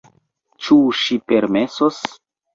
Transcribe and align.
Ĉu 0.67 0.77
ŝi 1.01 1.19
permesos,? 1.33 2.03